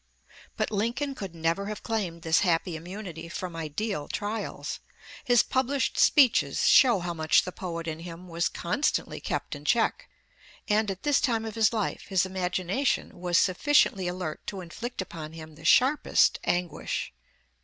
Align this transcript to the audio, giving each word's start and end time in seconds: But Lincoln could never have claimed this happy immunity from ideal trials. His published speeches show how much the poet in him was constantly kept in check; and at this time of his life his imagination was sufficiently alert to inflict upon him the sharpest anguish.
But 0.57 0.71
Lincoln 0.71 1.13
could 1.13 1.35
never 1.35 1.67
have 1.67 1.83
claimed 1.83 2.23
this 2.23 2.39
happy 2.39 2.75
immunity 2.75 3.29
from 3.29 3.55
ideal 3.55 4.07
trials. 4.07 4.79
His 5.25 5.43
published 5.43 5.95
speeches 5.99 6.67
show 6.67 7.01
how 7.01 7.13
much 7.13 7.43
the 7.43 7.51
poet 7.51 7.87
in 7.87 7.99
him 7.99 8.27
was 8.27 8.49
constantly 8.49 9.21
kept 9.21 9.53
in 9.53 9.63
check; 9.63 10.09
and 10.67 10.89
at 10.89 11.03
this 11.03 11.21
time 11.21 11.45
of 11.45 11.53
his 11.53 11.71
life 11.71 12.07
his 12.07 12.25
imagination 12.25 13.19
was 13.19 13.37
sufficiently 13.37 14.07
alert 14.07 14.41
to 14.47 14.61
inflict 14.61 15.03
upon 15.03 15.33
him 15.33 15.53
the 15.53 15.65
sharpest 15.65 16.39
anguish. 16.45 17.13